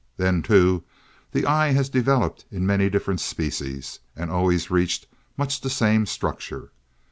[0.17, 0.83] Then too,
[1.31, 5.05] the eye has developed in many different species, and always reached
[5.37, 6.71] much the same structure.